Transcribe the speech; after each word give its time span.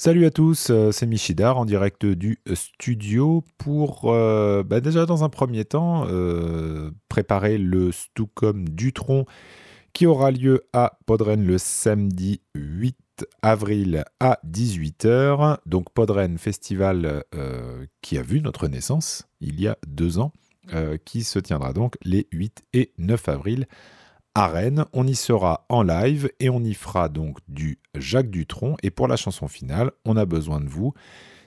Salut 0.00 0.26
à 0.26 0.30
tous, 0.30 0.70
euh, 0.70 0.92
c'est 0.92 1.06
Michidar 1.06 1.58
en 1.58 1.64
direct 1.64 2.06
du 2.06 2.38
studio 2.54 3.42
pour 3.58 4.02
euh, 4.04 4.62
bah 4.62 4.80
déjà 4.80 5.06
dans 5.06 5.24
un 5.24 5.28
premier 5.28 5.64
temps 5.64 6.06
euh, 6.06 6.92
préparer 7.08 7.58
le 7.58 7.90
Stucom 7.90 8.68
Dutron 8.68 9.26
qui 9.92 10.06
aura 10.06 10.30
lieu 10.30 10.62
à 10.72 11.00
Podren 11.04 11.44
le 11.44 11.58
samedi 11.58 12.40
8 12.54 13.26
avril 13.42 14.04
à 14.20 14.38
18h. 14.48 15.58
Donc 15.66 15.90
Podren 15.92 16.38
Festival 16.38 17.24
qui 18.00 18.18
a 18.18 18.22
vu 18.22 18.40
notre 18.40 18.68
naissance 18.68 19.26
il 19.40 19.60
y 19.60 19.66
a 19.66 19.78
deux 19.88 20.20
ans, 20.20 20.32
qui 21.04 21.24
se 21.24 21.40
tiendra 21.40 21.72
donc 21.72 21.96
les 22.04 22.28
8 22.30 22.62
et 22.72 22.92
9 22.98 23.28
avril 23.28 23.66
à 24.34 24.48
Rennes. 24.48 24.84
On 24.92 25.06
y 25.06 25.14
sera 25.14 25.66
en 25.68 25.82
live 25.82 26.30
et 26.40 26.50
on 26.50 26.60
y 26.60 26.74
fera 26.74 27.08
donc 27.08 27.38
du 27.48 27.78
Jacques 27.94 28.30
Dutronc. 28.30 28.76
Et 28.82 28.90
pour 28.90 29.08
la 29.08 29.16
chanson 29.16 29.48
finale, 29.48 29.90
on 30.04 30.16
a 30.16 30.26
besoin 30.26 30.60
de 30.60 30.68
vous. 30.68 30.92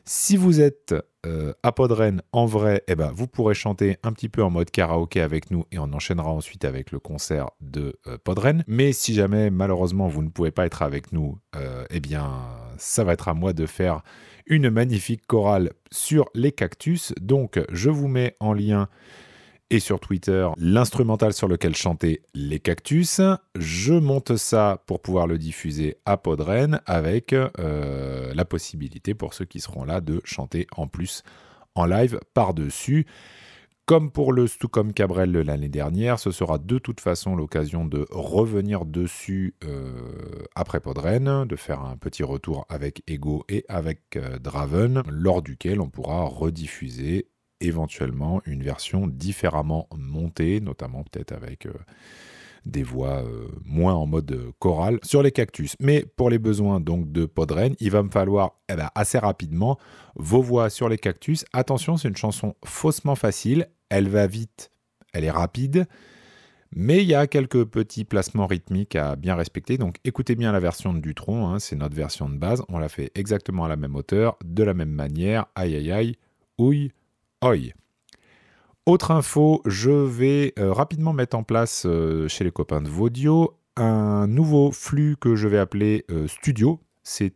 Si 0.05 0.35
vous 0.35 0.59
êtes 0.61 0.95
euh, 1.25 1.53
à 1.61 1.71
Podren 1.71 2.21
en 2.31 2.45
vrai, 2.45 2.83
eh 2.87 2.95
ben, 2.95 3.11
vous 3.13 3.27
pourrez 3.27 3.53
chanter 3.53 3.97
un 4.03 4.11
petit 4.13 4.29
peu 4.29 4.43
en 4.43 4.49
mode 4.49 4.71
karaoké 4.71 5.21
avec 5.21 5.51
nous 5.51 5.65
et 5.71 5.77
on 5.77 5.93
enchaînera 5.93 6.31
ensuite 6.31 6.65
avec 6.65 6.91
le 6.91 6.99
concert 6.99 7.51
de 7.61 7.99
euh, 8.07 8.17
Podren. 8.23 8.63
Mais 8.67 8.93
si 8.93 9.13
jamais 9.13 9.51
malheureusement 9.51 10.07
vous 10.07 10.23
ne 10.23 10.29
pouvez 10.29 10.51
pas 10.51 10.65
être 10.65 10.81
avec 10.81 11.11
nous, 11.11 11.37
euh, 11.55 11.85
eh 11.91 11.99
bien 11.99 12.31
ça 12.77 13.03
va 13.03 13.13
être 13.13 13.27
à 13.27 13.35
moi 13.35 13.53
de 13.53 13.67
faire 13.67 14.01
une 14.47 14.71
magnifique 14.71 15.27
chorale 15.27 15.71
sur 15.91 16.25
les 16.33 16.51
cactus. 16.51 17.13
Donc 17.21 17.59
je 17.71 17.91
vous 17.91 18.07
mets 18.07 18.35
en 18.39 18.53
lien 18.53 18.89
et 19.71 19.79
sur 19.79 19.99
Twitter 19.99 20.47
l'instrumental 20.57 21.33
sur 21.33 21.47
lequel 21.47 21.75
chanter 21.75 22.21
les 22.35 22.59
cactus. 22.59 23.21
Je 23.55 23.93
monte 23.93 24.35
ça 24.35 24.83
pour 24.85 25.01
pouvoir 25.01 25.25
le 25.25 25.37
diffuser 25.39 25.95
à 26.05 26.17
Podren 26.17 26.81
avec 26.85 27.33
euh, 27.33 28.33
la 28.35 28.45
possibilité 28.45 29.15
pour 29.15 29.33
ceux 29.33 29.45
qui 29.45 29.61
seront 29.61 29.85
là 29.85 30.01
de 30.01 30.21
chanter 30.25 30.67
en 30.75 30.87
plus 30.87 31.23
en 31.73 31.85
live 31.85 32.19
par-dessus. 32.33 33.07
Comme 33.85 34.11
pour 34.11 34.31
le 34.31 34.45
Stucom 34.45 34.93
Cabrel 34.93 35.31
l'année 35.31 35.67
dernière, 35.67 36.19
ce 36.19 36.31
sera 36.31 36.57
de 36.59 36.77
toute 36.77 36.99
façon 36.99 37.35
l'occasion 37.35 37.83
de 37.83 38.05
revenir 38.11 38.85
dessus 38.85 39.55
euh, 39.63 40.43
après 40.53 40.79
Podren, 40.79 41.45
de 41.45 41.55
faire 41.55 41.81
un 41.81 41.97
petit 41.97 42.23
retour 42.23 42.65
avec 42.69 43.03
Ego 43.07 43.43
et 43.49 43.65
avec 43.67 44.15
euh, 44.15 44.37
Draven, 44.37 45.03
lors 45.09 45.41
duquel 45.41 45.81
on 45.81 45.89
pourra 45.89 46.23
rediffuser 46.25 47.30
éventuellement 47.61 48.41
une 48.45 48.63
version 48.63 49.07
différemment 49.07 49.87
montée, 49.95 50.59
notamment 50.59 51.03
peut-être 51.03 51.31
avec 51.31 51.65
euh, 51.65 51.73
des 52.65 52.83
voix 52.83 53.23
euh, 53.23 53.47
moins 53.65 53.93
en 53.93 54.05
mode 54.05 54.51
choral 54.59 54.99
sur 55.03 55.23
les 55.23 55.31
cactus. 55.31 55.75
Mais 55.79 56.05
pour 56.15 56.29
les 56.29 56.39
besoins 56.39 56.79
donc 56.79 57.11
de 57.11 57.25
Podren, 57.25 57.75
il 57.79 57.91
va 57.91 58.03
me 58.03 58.09
falloir 58.09 58.59
eh 58.69 58.75
ben, 58.75 58.89
assez 58.95 59.17
rapidement 59.17 59.77
vos 60.15 60.41
voix 60.41 60.69
sur 60.69 60.89
les 60.89 60.97
cactus. 60.97 61.45
Attention, 61.53 61.97
c'est 61.97 62.07
une 62.07 62.17
chanson 62.17 62.55
faussement 62.65 63.15
facile, 63.15 63.67
elle 63.89 64.09
va 64.09 64.27
vite, 64.27 64.71
elle 65.13 65.23
est 65.23 65.31
rapide. 65.31 65.87
Mais 66.73 67.01
il 67.01 67.07
y 67.09 67.15
a 67.15 67.27
quelques 67.27 67.65
petits 67.65 68.05
placements 68.05 68.47
rythmiques 68.47 68.95
à 68.95 69.17
bien 69.17 69.35
respecter. 69.35 69.77
Donc 69.77 69.97
écoutez 70.05 70.35
bien 70.35 70.53
la 70.53 70.61
version 70.61 70.93
de 70.93 70.99
Dutron, 70.99 71.49
hein, 71.49 71.59
c'est 71.59 71.75
notre 71.75 71.95
version 71.95 72.29
de 72.29 72.37
base. 72.37 72.63
On 72.69 72.79
l'a 72.79 72.87
fait 72.87 73.11
exactement 73.15 73.65
à 73.65 73.67
la 73.67 73.75
même 73.75 73.95
hauteur, 73.95 74.37
de 74.45 74.63
la 74.63 74.73
même 74.73 74.91
manière. 74.91 75.47
Aïe 75.55 75.75
aïe 75.75 75.91
aïe, 75.91 76.15
ouille, 76.57 76.93
autre 78.85 79.09
info, 79.09 79.63
je 79.65 79.89
vais 79.89 80.53
euh, 80.59 80.71
rapidement 80.71 81.11
mettre 81.11 81.35
en 81.35 81.41
place 81.41 81.87
euh, 81.87 82.27
chez 82.27 82.43
les 82.43 82.51
copains 82.51 82.83
de 82.83 82.87
Vaudio 82.87 83.57
un 83.77 84.27
nouveau 84.27 84.71
flux 84.71 85.15
que 85.19 85.35
je 85.35 85.47
vais 85.47 85.57
appeler 85.57 86.05
euh, 86.11 86.27
Studio. 86.27 86.79
C 87.03 87.33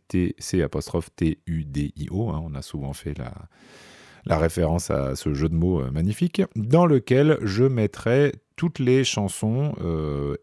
apostrophe 0.62 1.08
T-U-D-I-O. 1.16 2.30
Hein. 2.30 2.40
on 2.44 2.54
a 2.54 2.62
souvent 2.62 2.92
fait 2.92 3.14
la, 3.18 4.38
référence 4.38 4.92
à 4.92 5.16
ce 5.16 5.34
jeu 5.34 5.48
de 5.48 5.56
mots 5.56 5.82
magnifique, 5.90 6.40
dans 6.54 6.86
lequel 6.86 7.38
je 7.42 7.64
mettrai 7.64 8.32
toutes 8.54 8.78
les 8.78 9.02
chansons, 9.02 9.74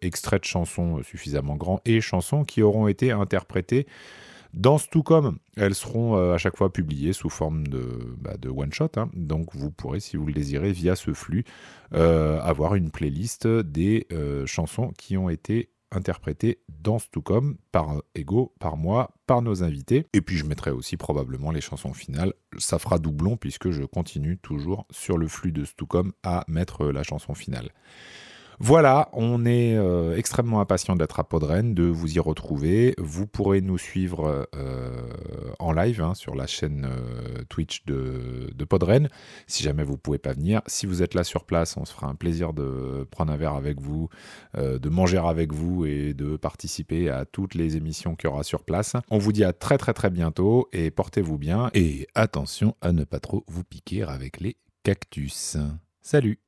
extraits 0.01 0.41
de 0.41 0.45
chansons 0.45 1.01
suffisamment 1.03 1.55
grands 1.55 1.79
et 1.85 2.01
chansons 2.01 2.43
qui 2.43 2.61
auront 2.61 2.89
été 2.89 3.11
interprétées 3.11 3.87
dans 4.53 4.77
Stucom, 4.77 5.39
elles 5.57 5.73
seront 5.73 6.15
euh, 6.15 6.33
à 6.33 6.37
chaque 6.37 6.55
fois 6.55 6.71
publiées 6.71 7.13
sous 7.13 7.29
forme 7.29 7.67
de, 7.67 8.15
bah, 8.19 8.35
one-shot. 8.45 8.91
Hein. 8.97 9.09
Donc 9.13 9.55
vous 9.55 9.71
pourrez, 9.71 9.99
si 9.99 10.15
vous 10.15 10.27
le 10.27 10.33
désirez, 10.33 10.71
via 10.71 10.95
ce 10.95 11.13
flux, 11.13 11.43
euh, 11.93 12.39
avoir 12.41 12.75
une 12.75 12.91
playlist 12.91 13.47
des 13.47 14.05
euh, 14.11 14.45
chansons 14.45 14.91
qui 14.97 15.17
ont 15.17 15.29
été 15.29 15.69
interprétées 15.91 16.59
dans 16.69 16.99
Stucom 16.99 17.57
par 17.71 18.01
Ego, 18.15 18.53
par 18.59 18.77
moi, 18.77 19.11
par 19.27 19.41
nos 19.41 19.63
invités. 19.63 20.05
Et 20.13 20.21
puis 20.21 20.37
je 20.37 20.45
mettrai 20.45 20.71
aussi 20.71 20.97
probablement 20.97 21.51
les 21.51 21.61
chansons 21.61 21.93
finales. 21.93 22.33
Ça 22.57 22.79
fera 22.79 22.99
doublon 22.99 23.37
puisque 23.37 23.71
je 23.71 23.83
continue 23.83 24.37
toujours 24.37 24.85
sur 24.91 25.17
le 25.17 25.27
flux 25.27 25.51
de 25.51 25.65
Stucom 25.65 26.11
à 26.23 26.45
mettre 26.47 26.87
la 26.87 27.03
chanson 27.03 27.33
finale. 27.33 27.69
Voilà, 28.59 29.09
on 29.13 29.45
est 29.45 29.75
euh, 29.75 30.15
extrêmement 30.15 30.61
impatient 30.61 30.95
d'être 30.95 31.19
à 31.19 31.23
Podren, 31.23 31.73
de 31.73 31.83
vous 31.83 32.15
y 32.15 32.19
retrouver. 32.19 32.93
Vous 32.97 33.27
pourrez 33.27 33.61
nous 33.61 33.77
suivre 33.77 34.47
euh, 34.55 35.09
en 35.59 35.71
live 35.71 36.01
hein, 36.01 36.13
sur 36.13 36.35
la 36.35 36.47
chaîne 36.47 36.87
euh, 36.89 37.43
Twitch 37.49 37.85
de, 37.85 38.49
de, 38.53 38.65
Podren, 38.65 39.09
si 39.47 39.63
jamais 39.63 39.83
vous 39.83 39.93
ne 39.93 39.97
pouvez 39.97 40.17
pas 40.17 40.33
venir. 40.33 40.61
Si 40.67 40.85
vous 40.85 41.01
êtes 41.01 41.13
là 41.13 41.23
sur 41.23 41.45
place, 41.45 41.77
on 41.77 41.85
se 41.85 41.93
fera 41.93 42.07
un 42.07 42.15
plaisir 42.15 42.53
de 42.53 43.07
prendre 43.11 43.31
un 43.31 43.37
verre 43.37 43.53
avec 43.53 43.79
vous, 43.79 44.09
de 44.55 44.89
manger 44.89 45.17
avec 45.17 45.53
vous 45.53 45.85
et 45.85 46.13
de 46.13 46.37
participer 46.37 47.09
à 47.09 47.25
toutes 47.25 47.55
les 47.55 47.77
émissions 47.77 48.15
qu'il 48.15 48.29
y 48.29 48.33
aura 48.33 48.43
sur 48.43 48.63
place. 48.63 48.95
On 49.09 49.17
vous 49.17 49.31
dit 49.31 49.43
à 49.43 49.53
très 49.53 49.77
très 49.77 49.93
très 49.93 50.09
bientôt 50.09 50.69
et 50.73 50.91
portez-vous 50.91 51.37
bien. 51.37 51.69
Et 51.73 52.07
attention 52.15 52.75
à 52.81 52.91
ne 52.91 53.03
pas 53.03 53.19
trop 53.19 53.43
vous 53.47 53.63
piquer 53.63 54.03
avec 54.03 54.39
les 54.39 54.57
cactus. 54.83 55.57
Salut 56.01 56.39